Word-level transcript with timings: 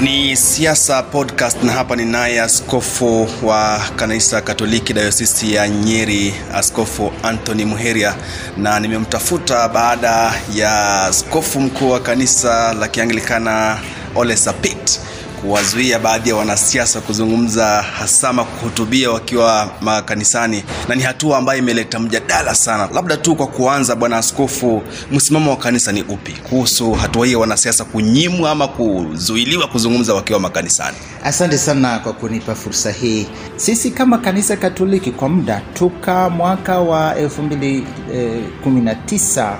Ni 0.00 0.36
Siasa 0.36 1.02
Podcast 1.02 1.62
na 1.62 1.72
hapa 1.72 1.96
ninaye 1.96 2.40
askofu 2.40 3.28
wa 3.42 3.80
kanisa 3.96 4.40
Katoliki 4.40 4.92
dayosisi 4.92 5.54
ya 5.54 5.68
Nyeri, 5.68 6.34
Askofu 6.54 7.12
Anthony 7.22 7.64
Muheria, 7.64 8.14
na 8.56 8.80
nimemtafuta 8.80 9.68
baada 9.68 10.34
ya 10.54 11.02
askofu 11.04 11.60
mkuu 11.60 11.90
wa 11.90 12.00
kanisa 12.00 12.72
la 12.72 12.88
Kianglikana 12.88 13.78
Ole 14.14 14.36
Sapit 14.36 15.00
kuwazuia 15.40 15.98
baadhi 15.98 16.28
ya 16.28 16.36
wanasiasa 16.36 17.00
kuzungumza 17.00 17.82
hasama 17.82 18.44
kuhutubia 18.44 19.10
wakiwa 19.10 19.70
makanisani, 19.80 20.64
na 20.88 20.94
ni 20.94 21.02
hatua 21.02 21.38
ambayo 21.38 21.58
imeleta 21.58 21.98
mjadala 21.98 22.54
sana. 22.54 22.88
Labda 22.94 23.16
tu 23.16 23.36
kwa 23.36 23.46
kuanza, 23.46 23.96
bwana 23.96 24.16
askofu, 24.18 24.82
msimamo 25.10 25.50
wa 25.50 25.56
kanisa 25.56 25.92
ni 25.92 26.02
upi 26.02 26.32
kuhusu 26.32 26.92
hatua 26.92 27.26
hii 27.26 27.32
ya 27.32 27.38
wanasiasa 27.38 27.84
kunyimwa 27.84 28.50
ama 28.50 28.68
kuzuiliwa 28.68 29.66
kuzungumza 29.68 30.14
wakiwa 30.14 30.40
makanisani? 30.40 30.96
Asante 31.24 31.58
sana 31.58 31.98
kwa 31.98 32.12
kunipa 32.12 32.54
fursa 32.54 32.90
hii. 32.90 33.26
Sisi 33.56 33.90
kama 33.90 34.18
kanisa 34.18 34.56
Katoliki 34.56 35.10
kwa 35.10 35.28
muda 35.28 35.62
toka 35.74 36.30
mwaka 36.30 36.78
wa 36.78 37.14
2019 37.14 39.56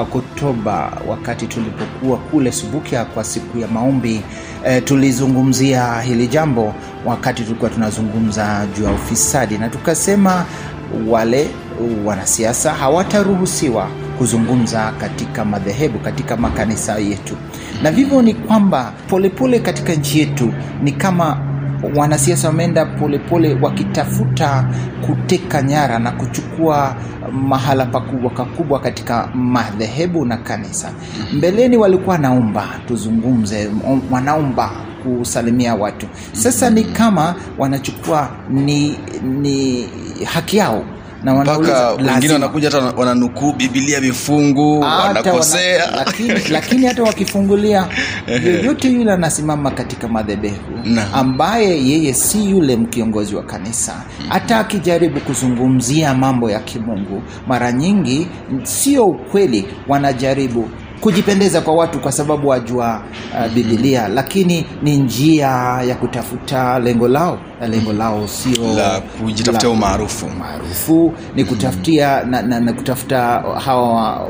Oktoba, 0.00 0.92
wakati 1.08 1.46
tulipokuwa 1.46 2.18
kule 2.18 2.52
Subukia 2.52 3.04
kwa 3.04 3.24
siku 3.24 3.58
ya 3.58 3.68
maombi 3.68 4.22
e, 4.66 4.80
tulizungumzia 4.80 6.00
hili 6.00 6.26
jambo 6.28 6.74
wakati 7.06 7.42
tulikuwa 7.42 7.70
tunazungumza 7.70 8.66
juu 8.76 8.84
ya 8.84 8.90
ufisadi, 8.90 9.58
na 9.58 9.68
tukasema 9.68 10.44
wale 11.08 11.48
wanasiasa 12.04 12.72
hawataruhusiwa 12.72 13.88
kuzungumza 14.18 14.92
katika 15.00 15.44
madhehebu 15.44 15.98
katika 15.98 16.36
makanisa 16.36 16.98
yetu, 16.98 17.36
na 17.82 17.90
vivyo 17.92 18.22
ni 18.22 18.34
kwamba 18.34 18.92
polepole 19.08 19.58
katika 19.58 19.92
nchi 19.94 20.18
yetu 20.20 20.52
ni 20.82 20.92
kama 20.92 21.51
wanasiasa 21.96 22.48
wameenda 22.48 22.84
polepole 22.86 23.58
wakitafuta 23.62 24.68
kuteka 25.06 25.62
nyara 25.62 25.98
na 25.98 26.10
kuchukua 26.10 26.96
mahala 27.32 27.86
pakubwa 27.86 28.30
kakubwa 28.30 28.80
katika 28.80 29.26
madhehebu 29.34 30.24
na 30.24 30.36
kanisa. 30.36 30.92
Mbeleni 31.32 31.76
walikuwa 31.76 32.18
naomba 32.18 32.68
tuzungumze, 32.88 33.70
wanaomba 34.10 34.70
kusalimia 35.02 35.74
watu. 35.74 36.06
Sasa 36.32 36.70
ni 36.70 36.84
kama 36.84 37.34
wanachukua 37.58 38.30
ni, 38.50 38.98
ni 39.22 39.88
haki 40.24 40.56
yao 40.56 40.84
mpaka 41.24 41.90
wengine 41.90 42.32
wanakuja 42.32 42.70
hata 42.70 42.92
wananukuu 42.96 43.52
bibilia 43.52 44.00
vifungu, 44.00 44.80
Hata 44.82 45.02
wanakosea 45.08 45.84
wana- 45.84 45.96
lakini, 45.96 46.40
lakini 46.56 46.86
hata 46.86 47.02
wakifungulia 47.02 47.86
yoyote 48.46 48.88
yule 48.92 49.12
anasimama 49.12 49.70
katika 49.70 50.08
madhebehu 50.08 50.56
ambaye 51.12 51.88
yeye 51.88 52.14
si 52.14 52.50
yule 52.50 52.76
mkiongozi 52.76 53.34
wa 53.36 53.42
kanisa 53.42 54.04
hata 54.28 54.58
akijaribu 54.58 55.20
kuzungumzia 55.20 56.14
mambo 56.14 56.50
ya 56.50 56.60
kimungu 56.60 57.22
mara 57.46 57.72
nyingi 57.72 58.26
sio 58.62 59.04
ukweli 59.06 59.64
wanajaribu 59.88 60.68
kujipendeza 61.02 61.60
kwa 61.60 61.74
watu 61.74 61.98
kwa 62.00 62.12
sababu 62.12 62.48
wajua 62.48 63.02
uh, 63.46 63.52
bibilia 63.52 64.08
lakini 64.08 64.66
ni 64.82 64.96
njia 64.96 65.46
ya 65.88 65.94
kutafuta 65.94 66.78
lengo 66.78 67.08
lao 67.08 67.38
lengo 67.70 67.92
lao 67.92 68.28
sio 68.28 68.74
La 68.76 69.00
kujitafutia 69.00 69.70
umaarufu. 69.70 70.26
maarufu 70.38 71.12
ni 71.34 71.44
kutafutia 71.44 72.24
na, 72.24 72.42
na, 72.42 72.60
na 72.60 72.72
kutafuta 72.72 73.18
hawa 73.64 74.20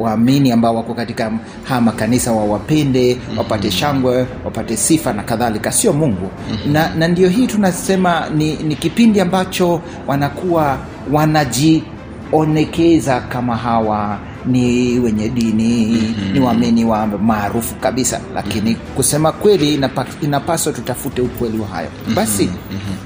waamini 0.00 0.48
wa, 0.48 0.50
wa 0.50 0.54
ambao 0.54 0.74
wako 0.74 0.94
katika 0.94 1.32
haya 1.64 1.80
makanisa 1.80 2.32
wawapende 2.32 3.18
wapate 3.38 3.70
shangwe 3.70 4.26
wapate 4.44 4.76
sifa 4.76 5.12
na 5.12 5.22
kadhalika. 5.22 5.72
Sio 5.72 5.92
mungu. 5.92 6.30
Na, 6.72 6.94
na 6.94 7.08
ndio 7.08 7.28
hii 7.28 7.46
tunasema 7.46 8.26
ni, 8.36 8.56
ni 8.56 8.74
kipindi 8.76 9.20
ambacho 9.20 9.80
wanakuwa 10.06 10.78
wanajionekeza 11.12 13.20
kama 13.20 13.56
hawa 13.56 14.18
ni 14.46 14.98
wenye 14.98 15.28
dini 15.28 15.86
mm-hmm. 15.86 16.32
ni 16.32 16.40
waamini 16.40 16.84
wa 16.84 17.06
maarufu 17.06 17.74
kabisa 17.74 18.20
lakini 18.34 18.74
kusema 18.74 19.32
kweli 19.32 19.74
inapa, 19.74 20.06
inapaswa 20.22 20.72
tutafute 20.72 21.22
ukweli 21.22 21.58
wa 21.58 21.68
hayo 21.68 21.88
basi 22.14 22.44
mm-hmm 22.44 22.96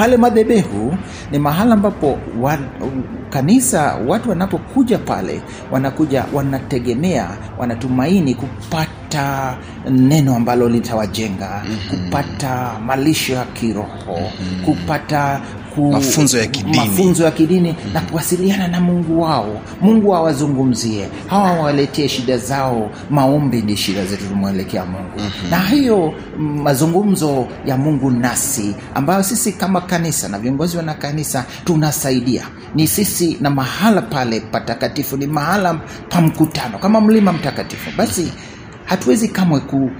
pale 0.00 0.16
madhebehu 0.16 0.96
ni 1.30 1.38
mahala 1.38 1.74
ambapo 1.74 2.18
wa, 2.40 2.58
kanisa 3.30 3.94
watu 4.06 4.28
wanapokuja 4.30 4.98
pale 4.98 5.42
wanakuja 5.70 6.24
wanategemea 6.32 7.30
wanatumaini 7.58 8.34
kupata 8.34 9.56
neno 9.90 10.36
ambalo 10.36 10.68
litawajenga 10.68 11.62
mm-hmm. 11.64 12.04
kupata 12.04 12.78
malisho 12.86 13.32
ya 13.32 13.44
kiroho 13.44 14.18
mm-hmm. 14.20 14.64
kupata 14.64 15.40
ku, 15.80 15.92
Mafunzo 15.92 16.38
ya 16.38 16.46
kidini. 16.46 16.76
mafunzo 16.76 17.24
ya 17.24 17.30
kidini 17.30 17.68
mm-hmm. 17.72 17.92
na 17.92 18.00
kuwasiliana 18.00 18.68
na 18.68 18.80
mungu 18.80 19.20
wao. 19.22 19.60
Mungu 19.80 20.14
awazungumzie. 20.16 21.08
Hawa 21.26 21.50
waletee 21.52 22.08
shida 22.08 22.38
zao. 22.38 22.90
Maombi 23.10 23.62
ndi 23.62 23.76
shida 23.76 24.04
zetu 24.04 24.26
tumwelekea 24.28 24.84
mungu. 24.86 25.10
Mm-hmm. 25.18 25.50
na 25.50 25.58
hiyo 25.60 26.14
mm, 26.38 26.62
mazungumzo 26.62 27.46
ya 27.66 27.76
mungu 27.76 28.10
nasi 28.10 28.74
ambayo 28.94 29.22
sisi 29.22 29.52
kama 29.52 29.80
kanisa 29.80 30.28
na 30.28 30.38
viongozi 30.38 30.76
wana 30.76 30.94
kanisa 30.94 31.44
tunasaidia. 31.64 32.46
Ni 32.74 32.86
sisi 32.86 33.36
na 33.40 33.50
mahala 33.50 34.02
pale 34.02 34.40
patakatifu 34.40 35.16
ni 35.16 35.26
mahala 35.26 35.74
pa 36.08 36.20
mkutano. 36.20 36.78
Kama 36.78 37.00
mlima 37.00 37.32
mtakatifu. 37.32 37.90
Basi 37.98 38.32
hatuwezi 38.84 39.28
kamwe 39.28 39.60
ku, 39.60 39.90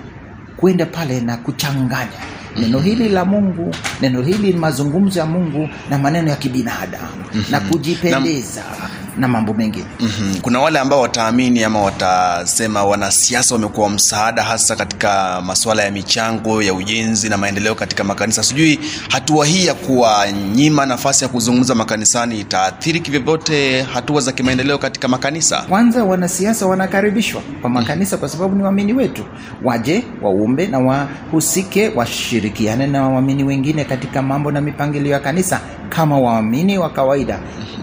kuenda 0.57 0.87
pale 0.87 1.21
na 1.21 1.37
kuchanganya 1.37 2.19
neno 2.57 2.79
hili 2.79 3.09
la 3.09 3.25
mungu 3.25 3.75
neno 4.01 4.23
hili 4.23 4.53
ni 4.53 4.59
mazungumzo 4.59 5.21
ya 5.21 5.27
mungu 5.27 5.69
na 5.91 5.99
maneno 5.99 6.31
ya 6.31 6.37
kibinadamu 6.37 7.07
mm-hmm. 7.17 7.45
na 7.51 7.61
kujipendeza 7.61 8.61
na, 8.61 8.89
na 9.19 9.29
mambo 9.29 9.55
mengine. 9.55 9.85
Mm-hmm. 10.01 10.41
kuna 10.41 10.61
wale 10.61 10.79
ambao 10.79 11.01
wataamini 11.01 11.65
ama 11.65 11.83
watasema 11.83 12.85
wanasiasa 12.85 13.55
wamekuwa 13.55 13.91
msaada 13.91 14.43
hasa 14.43 14.77
katika 14.77 15.41
masuala 15.47 15.83
ya 15.85 15.91
michango 15.91 16.63
ya 16.63 16.75
ujenzi 16.75 17.29
na 17.29 17.37
maendeleo 17.37 17.75
katika 17.75 18.05
makanisa. 18.05 18.43
Sijui 18.43 18.79
hatua 19.11 19.47
hii 19.47 19.67
ya 19.67 19.75
kuwanyima 19.75 20.87
nafasi 20.87 21.25
ya 21.25 21.29
kuzungumza 21.31 21.75
makanisani 21.75 22.41
itaathiri 22.41 23.01
kivyovyote 23.01 23.83
hatua 23.83 24.21
za 24.21 24.33
kimaendeleo 24.33 24.79
katika 24.79 25.09
makanisa? 25.09 25.63
Kwanza 25.69 26.05
wanasiasa 26.05 26.67
wanakaribishwa 26.67 27.43
kwa 27.61 27.71
makanisa 27.71 28.17
kwa 28.17 28.29
sababu 28.29 28.57
ni 28.57 28.63
waamini 28.63 28.93
wetu. 28.93 29.25
Waje 29.65 30.05
waumbe 30.23 30.67
na 30.67 30.79
wahusike 30.79 31.89
washirikiane 31.95 32.87
na 32.87 33.09
waamini 33.09 33.45
wengine 33.45 33.85
katika 33.85 34.23
mambo 34.23 34.53
na 34.53 34.61
mipangilio 34.61 35.13
ya 35.13 35.21
kanisa 35.21 35.61
kama 35.89 36.19
waamini 36.21 36.79
wa 36.79 36.91
kawaida 36.91 37.39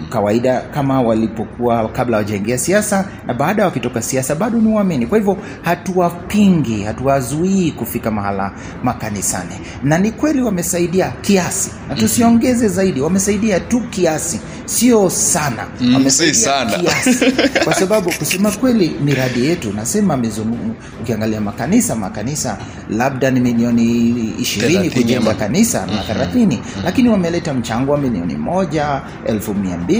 kawaida 0.10 0.62
kama 0.62 1.02
walipokuwa 1.02 1.90
kabla 1.90 2.18
wajaingia 2.18 2.58
siasa 2.58 3.06
na 3.28 3.34
baada 3.34 3.62
ya 3.62 3.68
wakitoka 3.68 4.02
siasa 4.02 4.36
bado 4.36 4.58
ni 4.58 4.74
waamini. 4.74 5.08
Kwa 5.08 5.18
hivyo 5.18 5.38
hatuwapingi 5.62 6.84
hatuwazuii 6.84 7.72
kufika 7.72 8.12
mahala 8.12 8.52
makanisani. 8.84 9.54
Na 9.84 9.98
ni 9.98 10.12
kweli 10.12 10.42
wamesaidia 10.42 11.14
kiasi 11.22 11.72
na 11.90 11.96
tusiongeze 11.96 12.68
zaidi 12.68 13.02
wamesaidia 13.02 13.60
tu 13.60 13.80
kiasi 13.90 14.40
sio 14.66 15.10
sana. 15.10 15.68
Mm, 15.82 15.94
wamesaidia 15.94 16.34
sana. 16.44 16.72
kiasi. 16.80 17.26
Kwa 17.64 17.74
sababu 17.74 18.12
kusema 18.20 18.52
kweli 18.52 18.96
miradi 19.06 19.46
yetu 19.46 19.74
nasema 19.74 20.18
mizungu 20.18 20.76
ukiangalia 21.02 21.42
makanisa 21.42 21.96
makanisa 21.96 22.58
labda 22.90 23.32
ni 23.32 23.40
milioni 23.40 24.12
ishirini 24.40 24.90
kujenga 24.90 25.34
kanisa 25.34 25.86
na 25.86 26.04
thelathini. 26.04 26.60
Lakini 26.84 27.10
wameleta 27.10 27.54
mchango 27.54 27.92
wa 27.92 27.98
milioni 27.98 28.36
moja 28.36 29.02
elfu 29.26 29.54
mia 29.54 29.78
mbili 29.78 29.97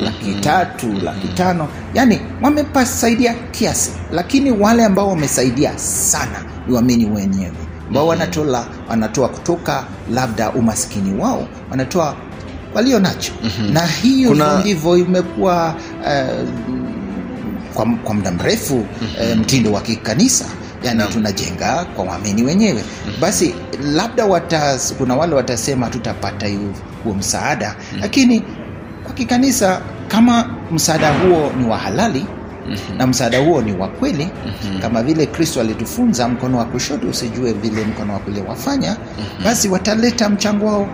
laki 0.00 0.34
tatu 0.40 0.92
laki 1.02 1.28
tano. 1.28 1.68
Yani 1.94 2.20
wamepasaidia 2.42 3.34
kiasi. 3.50 3.90
Lakini 4.12 4.50
wale 4.50 4.84
ambao 4.84 5.08
wamesaidia 5.08 5.78
sana 5.78 6.44
ni 6.68 6.74
waamini 6.74 7.06
wenyewe. 7.10 7.52
Ambao 7.88 8.06
wanatola 8.06 8.66
wanatoa 8.88 9.28
kutoka 9.28 9.84
labda 10.12 10.50
umaskini 10.50 11.20
wao. 11.20 11.48
Wanatoa 11.70 12.16
walio 12.74 12.98
nacho. 13.00 13.32
Mm-hmm. 13.44 13.72
na 13.72 13.86
hiyo 13.86 14.30
Kuna- 14.30 14.58
ndivyo 14.60 14.96
imekuwa 14.98 15.74
uh, 16.00 16.48
kwa, 17.74 17.86
kwa 18.04 18.14
muda 18.14 18.30
mrefu 18.30 18.76
uh, 18.76 19.36
mtindo 19.38 19.72
wa 19.72 19.80
kikanisa. 19.80 20.44
Yani 20.82 20.98
no. 20.98 21.06
tunajenga 21.06 21.84
kwa 21.84 22.04
waamini 22.04 22.42
wenyewe. 22.42 22.84
Basi 23.20 23.54
labda 23.82 24.24
watas, 24.26 24.94
kuna 24.98 25.16
wale 25.16 25.34
watasema 25.34 25.88
tutapata 25.90 26.46
huo 27.04 27.14
msaada. 27.14 27.76
Lakini 28.00 28.40
kwa 28.40 28.48
kikanisa 29.16 29.80
kama 30.08 30.50
msaada 30.70 31.12
huo 31.12 31.52
ni 31.58 31.66
wa 31.66 31.78
halali 31.78 32.26
na 32.96 33.06
msaada 33.06 33.38
huo 33.38 33.62
ni 33.62 33.72
wa 33.72 33.88
kweli 33.88 34.28
kama 34.82 35.02
vile 35.02 35.26
kristo 35.26 35.60
alitufunza 35.60 36.28
mkono 36.28 36.58
wa 36.58 36.64
kushoto 36.64 37.08
usijue 37.08 37.52
vile 37.52 37.84
mkono 37.84 38.12
wa 38.12 38.18
kulia 38.18 38.44
wafanya 38.44 38.96
basi 39.44 39.68
wataleta 39.68 40.28
mchango 40.28 40.66
wao 40.66 40.88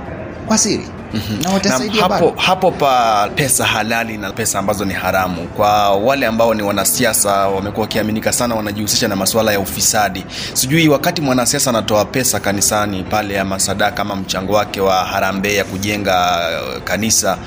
kwa 0.46 0.58
siri 0.58 0.86
na 1.12 1.48
na 1.48 1.54
watasaidia 1.54 2.02
hapo, 2.02 2.14
bado. 2.14 2.34
hapo 2.40 2.70
pa 2.70 3.28
pesa 3.34 3.66
halali 3.66 4.16
na 4.18 4.32
pesa 4.32 4.58
ambazo 4.58 4.84
ni 4.84 4.94
haramu 4.94 5.42
kwa 5.56 5.96
wale 5.96 6.26
ambao 6.26 6.54
ni 6.54 6.62
wanasiasa 6.62 7.48
wamekuwa 7.48 7.82
wakiaminika 7.82 8.32
sana 8.32 8.54
wanajihusisha 8.54 9.08
na 9.08 9.16
masuala 9.16 9.52
ya 9.52 9.60
ufisadi. 9.60 10.24
Sijui 10.52 10.88
wakati 10.88 11.22
mwanasiasa 11.22 11.70
anatoa 11.70 12.04
pesa 12.04 12.40
kanisani 12.40 13.02
pale 13.02 13.40
ama 13.40 13.58
sadaka 13.60 14.02
ama 14.02 14.16
mchango 14.16 14.52
wake 14.52 14.80
wa 14.80 14.94
harambee 15.04 15.54
ya 15.54 15.64
kujenga 15.64 16.40
uh, 16.76 16.82
kanisa 16.82 17.38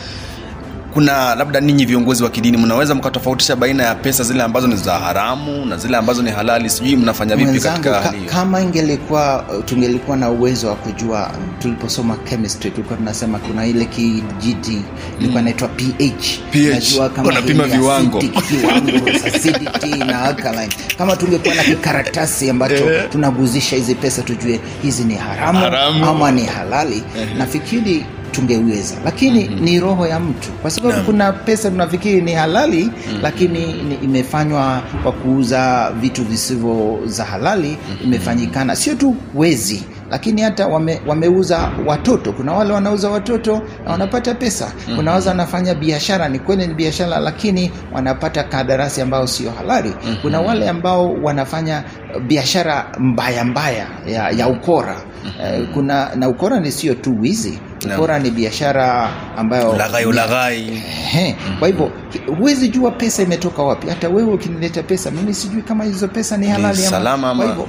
kuna 0.95 1.35
labda 1.35 1.61
ninyi 1.61 1.85
viongozi 1.85 2.23
wa 2.23 2.29
kidini 2.29 2.57
mnaweza 2.57 2.95
mkatofautisha 2.95 3.55
baina 3.55 3.83
ya 3.83 3.95
pesa 3.95 4.23
zile 4.23 4.43
ambazo 4.43 4.67
ni 4.67 4.75
za 4.75 4.93
haramu 4.99 5.65
na 5.65 5.77
zile 5.77 5.97
ambazo 5.97 6.21
ni 6.21 6.31
halali? 6.31 6.69
Sijui 6.69 6.95
mnafanya 6.95 7.35
vipi 7.35 7.59
katika 7.59 8.01
ka, 8.01 8.13
kama 8.31 8.61
ingelikuwa 8.61 9.45
tungelikuwa 9.65 10.17
na 10.17 10.29
uwezo 10.29 10.67
wa 10.67 10.75
kujua 10.75 11.31
tuliposoma 11.59 12.17
chemistry 12.29 12.71
tulikuwa 12.71 12.97
tunasema 12.97 13.39
kuna 13.39 13.65
ile 13.67 13.85
kijiti 13.85 14.81
ilikuwa 15.19 15.41
inaitwa 15.41 15.67
ph 15.67 16.39
pH. 16.51 16.69
Najua 16.73 17.09
kama 17.09 17.27
Wanapima 17.27 17.63
viwango. 17.63 18.17
acidity 19.27 19.97
na 20.07 20.21
alkaline. 20.21 20.69
Kama 20.97 21.15
tungekuwa 21.15 21.55
na 21.55 21.63
kikaratasi 21.63 22.49
ambacho 22.49 23.01
tunaguzisha 23.11 23.75
hizi 23.75 23.95
pesa 23.95 24.21
tujue 24.21 24.59
hizi 24.81 25.03
ni 25.03 25.15
haramu, 25.15 25.59
Haramu. 25.59 26.05
ama 26.05 26.31
ni 26.31 26.45
halali. 26.45 27.03
Nafikiri 27.37 28.05
tungeweza. 28.35 28.95
Lakini 29.05 29.47
ni 29.47 29.79
roho 29.79 30.07
ya 30.07 30.19
mtu. 30.19 30.51
Kwa 30.61 30.71
sababu 30.71 31.01
kuna 31.05 31.31
pesa 31.33 31.69
tunafikiri 31.71 32.21
ni 32.21 32.33
halali 32.33 32.91
lakini 33.21 33.59
ni 33.73 33.95
imefanywa 33.95 34.81
kwa 35.03 35.11
kuuza 35.11 35.91
vitu 36.01 36.23
visivyo 36.23 36.99
za 37.05 37.25
halali 37.25 37.77
imefanyikana. 38.03 38.75
Sio 38.75 38.95
tu 38.95 39.15
wezi 39.35 39.83
lakini 40.11 40.41
hata 40.41 40.67
wame, 40.67 41.01
wameuza 41.07 41.71
watoto. 41.85 42.31
Kuna 42.33 42.53
wale 42.53 42.73
wanauza 42.73 43.09
watoto 43.09 43.61
na 43.85 43.91
wanapata 43.91 44.33
pesa. 44.35 44.71
Kuna 44.95 45.11
wale 45.13 45.27
wanafanya 45.27 45.73
biashara. 45.75 46.29
Ni 46.29 46.39
kweli 46.39 46.67
ni 46.67 46.73
biashara 46.73 47.19
lakini 47.19 47.71
wanapata 47.93 48.43
kadarasi 48.43 49.01
ambayo 49.01 49.27
sio 49.27 49.51
halali. 49.51 49.93
Kuna 50.21 50.41
wale 50.41 50.69
ambao 50.69 51.13
wanafanya 51.23 51.83
biashara 52.27 52.85
mbaya 52.99 53.45
mbaya 53.45 53.87
ya, 54.07 54.29
ya 54.29 54.47
ukora. 54.47 55.01
Eh, 55.43 55.67
kuna 55.73 56.15
na 56.15 56.29
ukora 56.29 56.59
ni 56.59 56.71
sio 56.71 56.93
tu 56.93 57.17
wizi 57.21 57.59
Ukora 57.93 58.19
ni 58.19 58.31
biashara 58.31 59.09
ambayo 59.37 59.69
ulaghai 59.71 60.05
ulaghai 60.05 60.69
Ehe, 60.69 61.35
kwa 61.59 61.67
hivyo 61.67 61.91
huwezi 62.37 62.67
jua 62.69 62.91
pesa 62.91 63.23
imetoka 63.23 63.63
wapi. 63.63 63.89
Hata 63.89 64.09
wewe 64.09 64.33
ukinileta 64.33 64.83
pesa 64.83 65.11
mimi 65.11 65.33
sijui 65.33 65.61
kama 65.61 65.83
hizo 65.83 66.07
pesa 66.07 66.37
ni 66.37 66.47
halali 66.47 66.79
ama- 66.79 66.89
salama 66.89 67.35
kwa 67.35 67.45
hivyo 67.45 67.67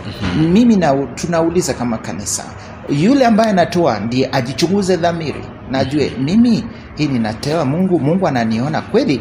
mimi 0.53 0.77
na 0.77 0.95
tunauliza 1.15 1.75
kama 1.75 1.99
kanisa. 1.99 2.45
Yule 2.89 3.27
ambaye 3.27 3.51
anatoa 3.51 4.01
ndiye 4.01 4.29
ajichunguze 4.33 4.97
dhamiri. 4.97 5.41
Na 5.71 5.79
ajue 5.79 6.13
mimi 6.21 6.65
hii 6.97 7.07
ninatoa 7.09 7.65
mungu 7.65 8.01
mungu 8.01 8.29
ananiona 8.29 8.81
kweli 8.81 9.21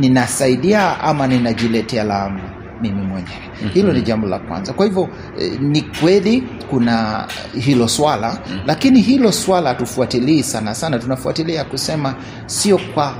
ninasaidia 0.00 1.00
ama 1.00 1.26
ninajiletea 1.26 2.04
laana 2.04 2.40
mimi 2.80 3.02
mwenyewe. 3.02 3.50
Hilo 3.74 3.92
ni 3.92 4.02
jambo 4.02 4.26
la 4.26 4.38
kwanza. 4.38 4.72
Kwa 4.72 4.86
hivyo 4.86 5.08
eh, 5.38 5.60
ni 5.60 5.82
kweli 5.82 6.42
kuna 6.70 7.26
hilo 7.60 7.88
swala 7.88 8.38
lakini 8.66 9.00
hilo 9.00 9.32
swala 9.32 9.68
hatufuatilii 9.68 10.42
sana 10.42 10.74
sana. 10.74 10.98
Tunafuatilia 10.98 11.64
kusema 11.64 12.14
sio 12.46 12.80
kwa 12.94 13.14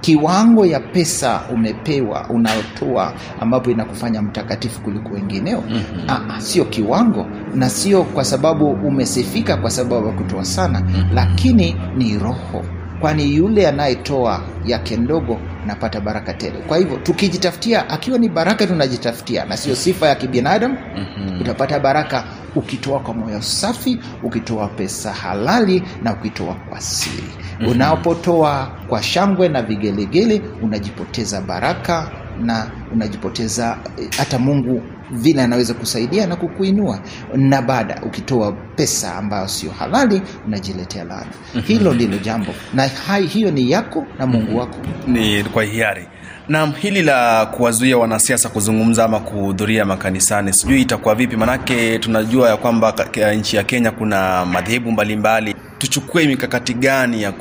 kiwango 0.00 0.66
ya 0.66 0.80
pesa 0.80 1.40
umepewa 1.52 2.26
unaotoa 2.28 3.12
ambapo 3.40 3.70
inakufanya 3.70 4.22
mtakatifu 4.22 4.80
kuliko 4.80 5.08
wengineo 5.14 5.64
mm-hmm. 5.70 6.40
sio 6.40 6.64
kiwango 6.64 7.26
na 7.54 7.70
sio 7.70 8.02
kwa 8.04 8.24
sababu 8.24 8.70
umesifika 8.70 9.56
kwa 9.56 9.70
sababu 9.70 10.06
ya 10.06 10.12
kutoa 10.12 10.44
sana. 10.44 10.80
Mm-hmm. 10.80 11.14
lakini 11.14 11.76
ni 11.96 12.18
roho 12.18 12.64
kwani 13.00 13.36
yule 13.36 13.68
anayetoa 13.68 14.42
yake 14.64 14.96
ndogo 14.96 15.40
napata 15.66 16.00
baraka 16.00 16.34
tele 16.34 16.58
kwa 16.68 16.78
hivyo 16.78 16.96
tukijitafutia 16.96 17.88
akiwa 17.90 18.18
ni 18.18 18.28
baraka 18.28 18.66
tunajitafutia 18.66 19.44
na 19.44 19.56
sio 19.56 19.74
sifa 19.76 20.08
ya 20.08 20.14
kibinadamu 20.14 20.78
mm-hmm. 20.96 21.40
utapata 21.40 21.80
baraka 21.80 22.24
ukitoa 22.54 23.00
kwa 23.00 23.14
moyo 23.14 23.42
safi 23.42 24.00
ukitoa 24.22 24.68
pesa 24.68 25.12
halali 25.12 25.82
na 26.02 26.12
ukitoa 26.12 26.54
kwa 26.54 26.80
siri 26.80 27.22
mm-hmm. 27.22 27.68
unapotoa 27.68 28.70
kwa 28.88 29.02
shangwe 29.02 29.48
na 29.48 29.62
vigelegele 29.62 30.42
unajipoteza 30.62 31.40
baraka 31.40 32.10
na 32.40 32.70
unajipoteza 32.92 33.78
eh, 33.98 34.08
hata 34.18 34.38
mungu 34.38 34.82
vile 35.12 35.42
anaweza 35.42 35.74
kusaidia 35.74 36.26
na 36.26 36.36
kukuinua 36.36 37.00
na 37.36 37.62
baada 37.62 38.00
ukitoa 38.06 38.52
pesa 38.52 39.14
ambayo 39.14 39.48
sio 39.48 39.70
halali 39.70 40.22
unajiletea 40.46 41.04
laana. 41.04 41.30
Hilo 41.66 41.94
ndilo 41.94 42.18
jambo. 42.18 42.54
Na 42.74 42.88
hai 42.88 43.26
hiyo 43.26 43.50
ni 43.50 43.70
yako 43.70 44.06
na 44.18 44.26
mungu 44.26 44.58
wako. 44.58 44.76
Ni 45.06 45.44
kwa 45.44 45.64
hiari. 45.64 46.06
Nam 46.48 46.72
hili 46.72 47.02
la 47.02 47.46
kuwazuia 47.46 47.98
wanasiasa 47.98 48.48
kuzungumza 48.48 49.04
ama 49.04 49.20
kuhudhuria 49.20 49.84
makanisani 49.84 50.52
sijui 50.52 50.80
itakuwa 50.82 51.14
vipi? 51.14 51.36
Manake 51.36 51.98
tunajua 51.98 52.48
ya 52.50 52.56
kwamba 52.56 52.94
nchi 53.36 53.56
ya 53.56 53.62
kenya 53.64 53.90
kuna 53.90 54.46
madhehebu 54.46 54.92
mbalimbali. 54.92 55.54
Tuchukue 55.78 56.26
mikakati 56.26 56.74
gani 56.74 57.22
ya 57.22 57.32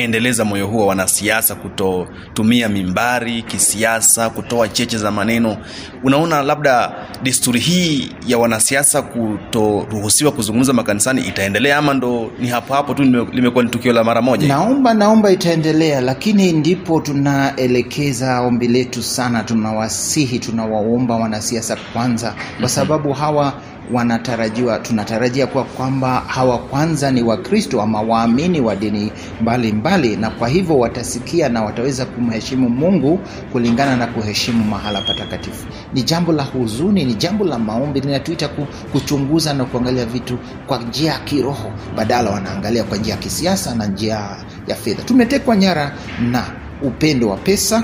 kuendeleza 0.00 0.44
moyo 0.44 0.66
huo 0.66 0.80
wa 0.80 0.86
wanasiasa 0.86 1.54
kutotumia 1.54 2.68
mimbari 2.68 3.42
kisiasa 3.42 4.30
kutoa 4.30 4.68
cheche 4.68 4.98
za 4.98 5.10
maneno. 5.10 5.56
Unaona 6.04 6.42
labda 6.42 6.92
desturi 7.22 7.60
hii 7.60 8.10
ya 8.26 8.38
wanasiasa 8.38 9.02
kutoruhusiwa 9.02 10.32
kuzungumza 10.32 10.72
makanisani 10.72 11.20
itaendelea 11.20 11.76
ama 11.78 11.94
ndo 11.94 12.30
ni 12.40 12.48
hapo 12.48 12.74
hapo 12.74 12.94
tu 12.94 13.02
limekuwa 13.32 13.64
ni 13.64 13.70
tukio 13.70 13.92
la 13.92 14.04
mara 14.04 14.22
moja? 14.22 14.48
Naomba 14.48 14.94
naomba 14.94 15.30
itaendelea 15.30 16.00
lakini 16.00 16.52
ndipo 16.52 17.00
tunaelekeza 17.00 18.40
ombi 18.40 18.68
letu 18.68 19.02
sana. 19.02 19.42
Tunawasihi 19.44 20.38
tunawaomba 20.38 21.16
wanasiasa 21.16 21.76
kwanza 21.92 22.34
kwa 22.60 22.68
sababu 22.68 23.12
hawa 23.12 23.52
wanatarajiwa 23.92 24.78
tunatarajia 24.78 25.46
kuwa 25.46 25.64
kwamba 25.64 26.20
hawa 26.26 26.58
kwanza 26.58 27.10
ni 27.10 27.22
wakristo 27.22 27.82
ama 27.82 28.00
waamini 28.02 28.60
wa 28.60 28.76
dini 28.76 29.12
mbalimbali 29.40 29.72
mbali, 29.72 30.16
na 30.16 30.30
kwa 30.30 30.48
hivyo 30.48 30.78
watasikia 30.78 31.48
na 31.48 31.62
wataweza 31.62 32.04
kumheshimu 32.06 32.68
mungu 32.68 33.20
kulingana 33.52 33.96
na 33.96 34.06
kuheshimu 34.06 34.64
mahala 34.64 35.00
patakatifu. 35.00 35.66
Ni 35.94 36.02
jambo 36.02 36.32
la 36.32 36.42
huzuni 36.42 37.04
ni 37.04 37.14
jambo 37.14 37.44
la 37.44 37.58
maombi 37.58 38.00
linatuita 38.00 38.48
kuchunguza 38.92 39.54
na 39.54 39.64
kuangalia 39.64 40.04
vitu 40.06 40.38
kwa 40.66 40.78
njia 40.78 41.12
ya 41.12 41.18
kiroho 41.18 41.72
badala 41.96 42.30
wanaangalia 42.30 42.84
kwa 42.84 42.98
njia 42.98 43.14
ya 43.14 43.20
kisiasa 43.20 43.74
na 43.74 43.86
njia 43.86 44.20
ya 44.66 44.74
fedha. 44.76 45.02
Tumetekwa 45.02 45.56
nyara 45.56 45.92
na 46.30 46.44
upendo 46.82 47.28
wa 47.28 47.36
pesa 47.36 47.82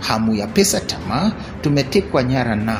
hamu 0.00 0.34
ya 0.34 0.46
pesa 0.46 0.80
tamaa. 0.80 1.32
Tumetekwa 1.60 2.22
nyara 2.22 2.56
na 2.56 2.76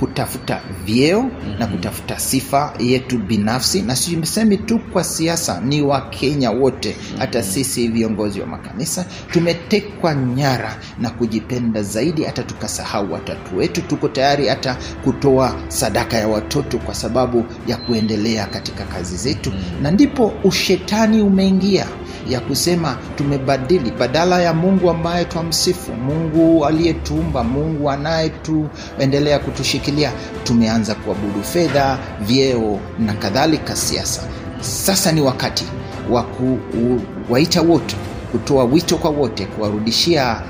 kutafuta 0.00 0.60
vyeo 0.84 1.22
mm-hmm. 1.22 1.58
na 1.58 1.66
kutafuta 1.66 2.18
sifa 2.18 2.72
yetu 2.78 3.18
binafsi 3.18 3.82
na 3.82 3.96
sisemi 3.96 4.56
tu 4.56 4.78
kwa 4.92 5.04
siasa 5.04 5.60
ni 5.60 5.82
wakenya 5.82 6.50
wote 6.50 6.96
mm-hmm. 6.98 7.18
hata 7.18 7.42
sisi 7.42 7.88
viongozi 7.88 8.40
wa 8.40 8.46
makanisa 8.46 9.06
tumetekwa 9.30 10.14
nyara 10.14 10.76
na 10.98 11.10
kujipenda 11.10 11.82
zaidi 11.82 12.24
hata 12.24 12.42
tukasahau 12.42 13.12
watatu 13.12 13.56
wetu 13.56 13.82
tuko 13.82 14.08
tayari 14.08 14.48
hata 14.48 14.76
kutoa 15.04 15.54
sadaka 15.68 16.16
ya 16.16 16.28
watoto 16.28 16.78
kwa 16.78 16.94
sababu 16.94 17.44
ya 17.66 17.76
kuendelea 17.76 18.46
katika 18.46 18.84
kazi 18.84 19.16
zetu 19.16 19.50
mm-hmm. 19.50 19.82
na 19.82 19.90
ndipo 19.90 20.32
ushetani 20.44 21.22
umeingia 21.22 21.86
ya 22.28 22.40
kusema 22.40 22.96
tumebadili 23.16 23.90
badala 23.90 24.42
ya 24.42 24.52
mungu 24.54 24.90
ambaye 24.90 25.24
twamsifu 25.24 25.92
mungu 25.92 26.66
aliyetuumba 26.66 27.44
mungu 27.44 27.90
anayetuendelea 27.90 29.38
kutushikilia 29.38 30.12
tumeanza 30.44 30.94
kuabudu 30.94 31.42
fedha 31.42 31.98
vyeo 32.20 32.80
na 32.98 33.12
kadhalika 33.14 33.76
siasa 33.76 34.22
sasa 34.60 35.12
ni 35.12 35.20
wakati 35.20 35.64
wa 36.10 36.22
kuwaita 36.22 37.62
wote 37.62 37.96
kutoa 38.32 38.64
wito 38.64 38.96
kwa 38.96 39.10
wote 39.10 39.46
kuwarudishia 39.46 40.42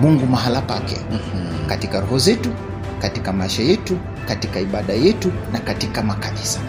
mungu 0.00 0.26
mahala 0.26 0.60
pake 0.60 0.96
mm-hmm. 1.10 1.66
katika 1.68 2.00
roho 2.00 2.18
zetu 2.18 2.48
katika 2.98 3.32
maisha 3.32 3.62
yetu 3.62 3.98
katika 4.28 4.60
ibada 4.60 4.92
yetu 4.92 5.32
na 5.52 5.58
katika 5.58 6.02
makanisa. 6.02 6.60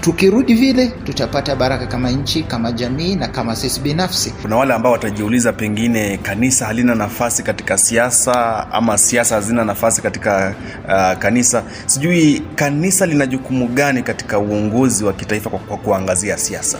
Tukirudi 0.00 0.54
vile 0.54 0.86
tutapata 0.86 1.56
baraka 1.56 1.86
kama 1.86 2.10
nchi 2.10 2.42
kama 2.42 2.72
jamii 2.72 3.16
na 3.16 3.28
kama 3.28 3.56
sisi 3.56 3.80
binafsi. 3.80 4.30
Kuna 4.42 4.56
wale 4.56 4.74
ambao 4.74 4.92
watajiuliza 4.92 5.52
pengine 5.52 6.16
kanisa 6.16 6.66
halina 6.66 6.94
nafasi 6.94 7.42
katika 7.42 7.78
siasa 7.78 8.66
ama 8.72 8.98
siasa 8.98 9.34
hazina 9.34 9.64
nafasi 9.64 10.02
katika 10.02 10.54
uh, 10.88 11.18
kanisa. 11.18 11.62
Sijui 11.86 12.42
kanisa 12.54 13.06
lina 13.06 13.26
jukumu 13.26 13.68
gani 13.68 14.02
katika 14.02 14.38
uongozi 14.38 15.04
wa 15.04 15.12
kitaifa 15.12 15.50
kwa, 15.50 15.58
kwa 15.58 15.76
kuangazia 15.76 16.38
siasa? 16.38 16.78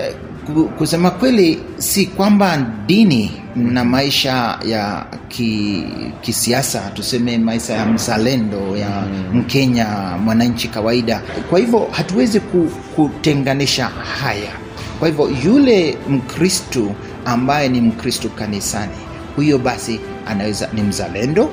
Eh, 0.00 0.14
kusema 0.78 1.10
kweli 1.10 1.58
si 1.78 2.06
kwamba 2.06 2.66
dini 2.86 3.32
na 3.56 3.84
maisha 3.84 4.58
ya 4.66 5.06
ki, 5.28 5.84
kisiasa 6.20 6.80
tuseme 6.94 7.38
maisha 7.38 7.72
ya 7.74 7.86
mzalendo 7.86 8.76
ya 8.76 9.02
mkenya 9.32 9.86
mwananchi 10.24 10.68
kawaida. 10.68 11.22
Kwa 11.50 11.58
hivyo 11.58 11.88
hatuwezi 11.90 12.40
kutenganisha 12.96 13.86
haya. 14.22 14.52
Kwa 14.98 15.08
hivyo 15.08 15.30
yule 15.44 15.98
mkristu 16.08 16.94
ambaye 17.24 17.68
ni 17.68 17.80
mkristu 17.80 18.30
kanisani 18.30 18.92
huyo 19.36 19.58
basi 19.58 20.00
anaweza 20.26 20.68
ni 20.72 20.82
mzalendo 20.82 21.50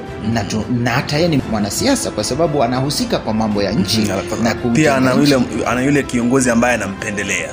na, 0.83 0.91
hata 0.91 1.15
yeye 1.17 1.27
ni 1.27 1.41
mwanasiasa 1.51 2.11
kwa 2.11 2.23
sababu 2.23 2.63
anahusika 2.63 3.19
kwa 3.19 3.33
mambo 3.33 3.63
ya 3.63 3.71
nchi 3.71 4.01
na 4.43 4.55
pia 4.55 4.95
ana 4.95 5.13
yule, 5.13 5.39
ana 5.67 5.81
yule 5.81 6.03
kiongozi 6.03 6.49
ambaye 6.49 6.75
anampendelea. 6.75 7.49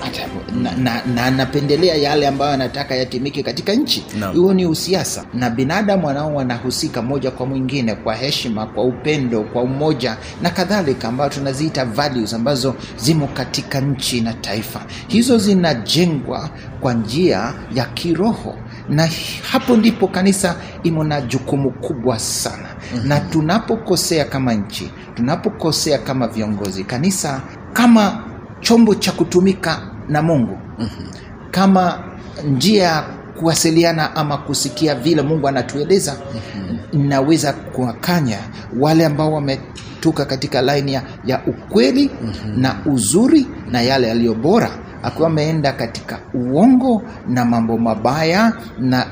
Na, 0.62 0.72
na, 0.76 1.02
na 1.14 1.24
anapendelea 1.24 1.94
yale 1.94 2.26
ambayo 2.28 2.52
anataka 2.52 2.94
yatimike 2.94 3.42
katika 3.42 3.72
nchi. 3.74 4.04
Huo 4.34 4.54
ni 4.54 4.66
usiasa. 4.66 5.24
Na 5.34 5.50
binadamu 5.50 6.06
wanao 6.06 6.34
wanahusika 6.34 7.02
moja 7.02 7.30
kwa 7.30 7.46
mwingine 7.46 7.94
kwa 7.94 8.14
heshima 8.14 8.66
kwa 8.66 8.84
upendo 8.84 9.42
kwa 9.42 9.62
umoja 9.62 10.16
na 10.42 10.50
kadhalika 10.50 11.08
ambayo 11.08 11.30
tunaziita 11.30 11.84
values 11.84 12.34
ambazo 12.34 12.74
zimo 12.96 13.26
katika 13.26 13.80
nchi 13.80 14.20
na 14.20 14.32
taifa. 14.32 14.80
Hizo 15.08 15.38
zinajengwa 15.38 16.50
kwa 16.80 16.94
njia 16.94 17.52
ya 17.74 17.84
kiroho 17.84 18.56
na 18.90 19.09
hapo 19.52 19.76
ndipo 19.76 20.09
kanisa 20.09 20.56
imo 20.82 21.04
na 21.04 21.20
jukumu 21.20 21.70
kubwa 21.70 22.18
sana 22.18 22.68
mm-hmm. 22.94 23.09
na 23.09 23.20
tunapokosea 23.20 24.25
kama 24.25 24.54
nchi 24.54 24.90
tunapokosea 25.14 25.99
kama 25.99 26.28
viongozi 26.28 26.85
kanisa 26.85 27.40
kama 27.73 28.25
chombo 28.61 28.94
cha 28.94 29.12
kutumika 29.12 29.80
na 30.09 30.23
mungu 30.23 30.59
mm-hmm. 30.78 31.06
kama 31.50 31.99
njia 32.44 32.82
ya 32.85 33.04
kuwasiliana 33.38 34.16
ama 34.16 34.37
kusikia 34.38 34.94
vile 34.94 35.23
mungu 35.23 35.49
anatueleza 35.49 36.16
mm-hmm. 36.35 37.09
naweza 37.09 37.52
kuwakanya 37.52 38.38
wale 38.80 39.06
ambao 39.06 39.32
wametoka 39.32 40.25
katika 40.25 40.62
laini 40.62 40.92
ya, 41.25 41.40
ukweli 41.47 42.11
mm-hmm. 42.23 42.61
na 42.61 42.76
uzuri 42.87 43.47
na 43.70 43.80
yale 43.82 44.09
yaliyo 44.09 44.35
bora 44.35 44.70
akiwa 45.02 45.28
ameenda 45.28 45.73
katika 45.73 46.19
uongo 46.35 47.02
na 47.28 47.45
mambo 47.45 47.78
mabaya 47.78 48.52
na 48.78 49.07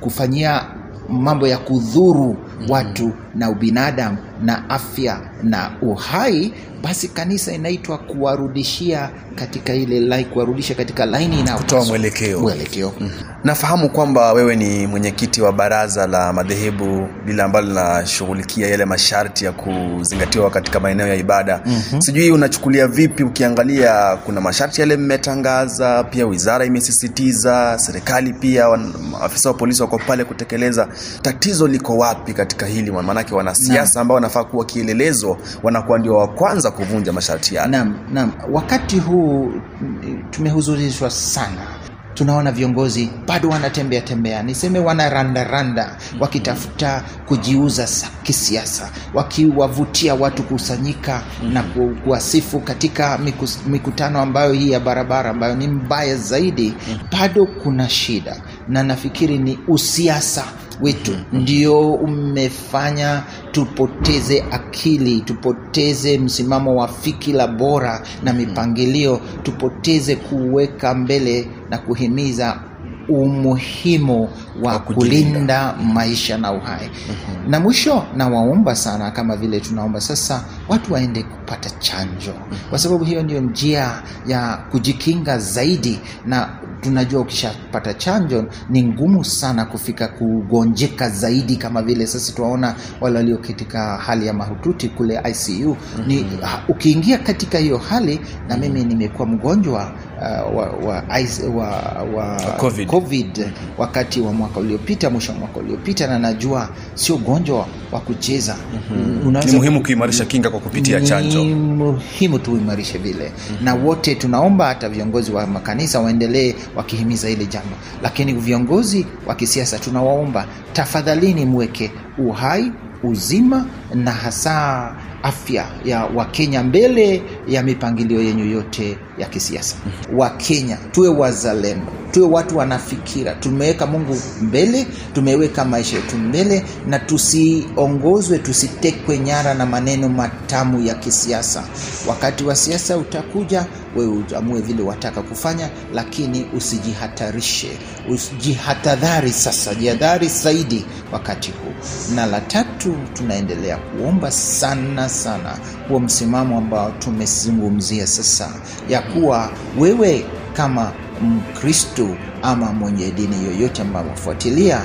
kufanyia 0.00 0.62
mambo 1.08 1.46
ya 1.46 1.58
kudhuru 1.58 2.36
watu 2.68 3.12
na 3.34 3.50
ubinadamu 3.50 4.16
na 4.42 4.70
afya 4.70 5.20
na 5.42 5.70
uhai 5.82 6.54
basi 6.82 7.08
kanisa 7.08 7.52
inaitwa 7.52 7.98
kuwarudishia 7.98 9.10
katika 9.34 9.74
ile 9.74 10.00
like, 10.00 10.24
kuwarudisha 10.30 10.74
katika 10.74 11.06
laini 11.06 11.42
kutoa 11.56 11.84
mwelekeo, 11.84 12.40
mwelekeo. 12.40 12.92
Mm. 13.00 13.10
nafahamu 13.44 13.88
kwamba 13.90 14.32
wewe 14.32 14.56
ni 14.56 14.86
mwenyekiti 14.86 15.42
wa 15.42 15.52
baraza 15.52 16.06
la 16.06 16.32
madhehebu 16.32 17.08
lile 17.26 17.42
ambalo 17.42 17.66
linashughulikia 17.68 18.66
yale 18.68 18.84
masharti 18.84 19.44
ya 19.44 19.52
kuzingatiwa 19.52 20.50
katika 20.50 20.80
maeneo 20.80 21.06
ya 21.06 21.14
ibada. 21.14 21.60
Mm-hmm. 21.66 22.00
sijui 22.00 22.30
unachukulia 22.30 22.86
vipi 22.88 23.22
ukiangalia 23.24 24.16
kuna 24.16 24.40
masharti 24.40 24.80
yale 24.80 24.96
mmetangaza 24.96 26.04
pia 26.04 26.26
wizara 26.26 26.64
imesisitiza 26.64 27.78
serikali 27.78 28.32
pia 28.32 28.68
maafisa 29.10 29.48
wa 29.48 29.54
polisi 29.54 29.82
wako 29.82 30.00
pale 30.06 30.24
kutekeleza. 30.24 30.88
Tatizo 31.22 31.66
liko 31.68 31.96
wapi 31.98 32.34
katika 32.44 32.66
hili 32.66 32.90
maanake 32.90 33.34
wanasiasa 33.34 34.00
ambao 34.00 34.14
wanafaa 34.14 34.44
kuwa 34.44 34.64
kielelezo 34.64 35.36
wanakuwa 35.62 35.98
ndio 35.98 36.14
wa 36.14 36.28
kwanza 36.28 36.70
kuvunja 36.70 37.12
masharti 37.12 37.54
yale. 37.54 37.70
Naam 37.70 37.98
naam. 38.12 38.32
Wakati 38.52 38.98
huu 38.98 39.52
mm, 39.80 40.24
tumehuzurishwa 40.30 41.10
sana. 41.10 41.66
Tunaona 42.14 42.52
viongozi 42.52 43.10
bado 43.26 43.48
wanatembea 43.48 44.00
tembea. 44.00 44.42
Niseme 44.42 44.78
wanarandaranda 44.78 45.96
wakitafuta 46.20 47.04
kujiuza 47.28 47.88
kisiasa 48.22 48.90
wakiwavutia 49.14 50.14
watu 50.14 50.42
kusanyika 50.42 51.22
na 51.52 51.62
kuwasifu 52.04 52.60
katika 52.60 53.18
mikutano 53.66 54.20
ambayo 54.20 54.52
hii 54.52 54.70
ya 54.70 54.80
barabara 54.80 55.30
ambayo 55.30 55.54
ni 55.54 55.68
mbaya 55.68 56.16
zaidi. 56.16 56.74
Bado 57.12 57.46
kuna 57.62 57.88
shida 57.88 58.36
na 58.68 58.82
nafikiri 58.82 59.38
ni 59.38 59.58
usiasa 59.68 60.44
wetu. 60.82 61.12
Ndio 61.32 61.92
umefanya 61.92 63.22
tupoteze 63.52 64.44
akili 64.50 65.20
tupoteze 65.20 66.18
msimamo 66.18 66.76
wa 66.76 66.88
fikira 66.88 67.46
bora 67.46 68.02
na 68.22 68.32
mipangilio 68.32 69.20
tupoteze 69.42 70.16
kuweka 70.16 70.94
mbele 70.94 71.48
na 71.70 71.78
kuhimiza 71.78 72.60
umuhimu 73.08 74.28
wa 74.62 74.78
kulinda 74.78 75.72
maisha 75.94 76.38
na 76.38 76.52
uhai 76.52 76.90
mm-hmm. 77.08 77.50
na 77.50 77.60
mwisho 77.60 78.04
nawaomba 78.16 78.76
sana 78.76 79.10
kama 79.10 79.36
vile 79.36 79.60
tunaomba 79.60 80.00
sasa 80.00 80.44
watu 80.68 80.92
waende 80.92 81.22
kupata 81.22 81.70
chanjo 81.70 82.32
mm-hmm. 82.32 82.58
kwa 82.70 82.78
sababu 82.78 83.04
hiyo 83.04 83.22
ndio 83.22 83.40
njia 83.40 84.02
ya 84.26 84.56
kujikinga 84.70 85.38
zaidi 85.38 86.00
na 86.26 86.48
tunajua 86.80 87.20
ukishapata 87.20 87.94
chanjo 87.94 88.44
ni 88.68 88.82
ngumu 88.82 89.24
sana 89.24 89.64
kufika 89.64 90.08
kugonjeka 90.08 91.08
zaidi 91.10 91.56
kama 91.56 91.82
vile 91.82 92.06
sasa 92.06 92.32
tunaona 92.32 92.74
wale 93.00 93.16
walio 93.16 93.38
katika 93.38 93.96
hali 93.96 94.26
ya 94.26 94.32
mahututi 94.32 94.88
kule 94.88 95.14
icu 95.30 95.68
mm-hmm. 95.68 96.06
ni 96.06 96.26
ukiingia 96.68 97.18
katika 97.18 97.58
hiyo 97.58 97.78
hali 97.78 98.20
na 98.48 98.56
mimi 98.56 98.84
nimekuwa 98.84 99.28
mgonjwa 99.28 99.92
uh, 100.20 100.56
wa, 100.56 100.66
wa, 100.70 101.04
ice- 101.20 101.46
wa, 101.46 101.66
wa 102.14 102.40
COVID. 102.58 102.88
covid 102.88 103.48
wakati 103.78 104.20
wa 104.20 104.32
mwaka 104.32 104.60
uliopita 104.60 105.10
mwisho 105.10 105.32
wa 105.32 105.38
mwaka 105.38 105.58
uliopita 105.60 106.06
na 106.06 106.18
najua 106.18 106.68
sio 106.94 107.14
ugonjwa 107.14 107.66
wa 107.92 108.00
kucheza 108.00 108.56
mm-hmm. 108.92 109.44
ni 109.46 109.52
muhimu 109.52 109.82
kuimarisha 109.82 110.24
kinga 110.24 110.50
kwa 110.50 110.60
kupitia 110.60 111.00
chanjo 111.00 111.44
ni 111.44 111.54
muhimu 111.54 112.38
tuimarishe 112.38 112.98
vile 112.98 113.32
mm-hmm. 113.50 113.64
na 113.64 113.74
wote 113.74 114.14
tunaomba 114.14 114.66
hata 114.66 114.88
viongozi 114.88 115.32
wa 115.32 115.46
makanisa 115.46 116.00
waendelee 116.00 116.54
wakihimiza 116.76 117.28
hili 117.28 117.46
jambo 117.46 117.76
lakini 118.02 118.32
viongozi 118.32 119.06
wa 119.26 119.34
kisiasa 119.34 119.78
tunawaomba 119.78 120.46
tafadhalini 120.72 121.44
mweke 121.46 121.90
uhai 122.18 122.72
uzima 123.02 123.66
na 123.94 124.10
hasa 124.10 124.92
afya 125.24 125.66
ya 125.84 126.04
wakenya 126.04 126.62
mbele 126.62 127.22
ya 127.48 127.62
mipangilio 127.62 128.22
yenyu 128.22 128.44
yote 128.44 128.98
ya 129.18 129.26
kisiasa. 129.28 129.76
Wakenya 130.16 130.76
tuwe 130.92 131.08
wazalendo 131.08 131.92
tuwe 132.14 132.26
watu 132.28 132.58
wanafikira. 132.58 133.34
Tumeweka 133.34 133.86
mungu 133.86 134.16
mbele 134.42 134.86
tumeweka 135.12 135.64
maisha 135.64 135.96
yetu 135.96 136.16
mbele 136.18 136.64
na 136.86 136.98
tusiongozwe 136.98 138.38
tusitekwe 138.38 139.18
nyara 139.18 139.54
na 139.54 139.66
maneno 139.66 140.08
matamu 140.08 140.86
ya 140.86 140.94
kisiasa. 140.94 141.64
Wakati 142.08 142.44
wa 142.44 142.56
siasa 142.56 142.96
utakuja 142.98 143.66
wewe 143.96 144.24
uamue 144.32 144.60
vile 144.60 144.82
wataka 144.82 145.22
kufanya 145.22 145.68
lakini 145.94 146.46
usijihatarishe. 146.56 147.70
Usijihatadhari 148.10 149.32
sasa 149.32 149.74
jihadhari 149.74 150.28
zaidi 150.28 150.84
wakati 151.12 151.50
huu. 151.50 152.14
Na 152.14 152.26
la 152.26 152.40
tatu 152.40 152.96
tunaendelea 153.14 153.76
kuomba 153.76 154.30
sana 154.30 155.08
sana 155.08 155.58
huo 155.88 156.00
msimamo 156.00 156.58
ambao 156.58 156.90
tumezungumzia 156.98 158.06
sasa. 158.06 158.50
Ya 158.88 159.02
kuwa 159.02 159.50
wewe 159.78 160.24
kama 160.52 160.92
mkristu 161.24 162.16
ama 162.42 162.72
mwenye 162.72 163.10
dini 163.10 163.44
yoyote 163.44 163.82
ambayo 163.82 164.08
wafuatilia 164.08 164.80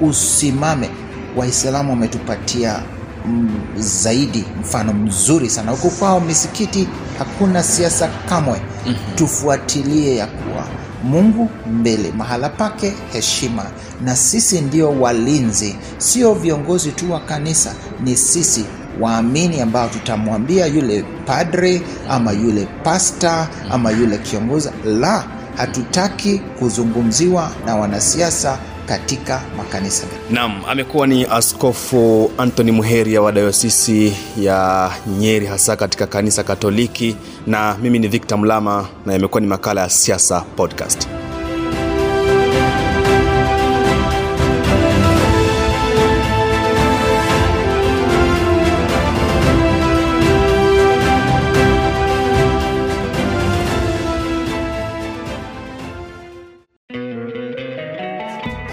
usimame. 0.00 0.90
Waislamu 1.36 1.90
wametupatia 1.90 2.82
mm, 3.26 3.50
zaidi 3.76 4.44
mfano 4.60 4.92
mzuri 4.92 5.50
sana. 5.50 5.70
Huko 5.72 5.88
kwao 5.90 6.20
misikiti 6.20 6.88
hakuna 7.18 7.62
siasa 7.62 8.08
kamwe. 8.28 8.60
Mm-hmm. 8.86 9.16
tufuatilie 9.16 10.16
ya 10.16 10.26
kuwa 10.26 10.64
mungu 11.04 11.48
mbele 11.72 12.12
mahala 12.16 12.48
pake 12.48 12.92
heshima. 13.12 13.64
Na 14.04 14.16
sisi 14.16 14.60
ndio 14.60 15.00
walinzi 15.00 15.76
sio 15.98 16.34
viongozi 16.34 16.92
tu 16.92 17.12
wa 17.12 17.20
kanisa 17.20 17.74
ni 18.04 18.16
sisi 18.16 18.64
waamini 19.00 19.60
ambao 19.60 19.88
tutamwambia 19.88 20.66
yule 20.66 21.04
padre 21.26 21.82
ama 22.10 22.32
yule 22.32 22.68
pasta 22.84 23.48
ama 23.70 23.90
yule 23.90 24.18
kiongozi. 24.18 24.70
La 24.84 25.24
hatutaki 25.58 26.38
kuzungumziwa 26.38 27.50
na 27.66 27.76
wanasiasa 27.76 28.58
katika 28.86 29.42
makanisa. 29.56 30.06
Naam, 30.30 30.60
amekuwa 30.68 31.06
ni 31.06 31.24
Askofu 31.26 32.30
Anthony 32.38 32.72
Muheria 32.72 33.22
wa 33.22 33.32
dayosisi 33.32 34.16
ya 34.40 34.90
Nyeri, 35.18 35.46
hasa 35.46 35.76
katika 35.76 36.06
kanisa 36.06 36.42
Katoliki, 36.42 37.16
na 37.46 37.76
mimi 37.82 37.98
ni 37.98 38.08
Victor 38.08 38.38
Mlama 38.38 38.88
na 39.06 39.14
imekuwa 39.14 39.40
ni 39.40 39.46
makala 39.46 39.80
ya 39.80 39.90
Siasa 39.90 40.40
Podcast. 40.40 41.17